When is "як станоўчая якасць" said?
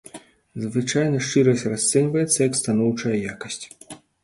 2.47-3.63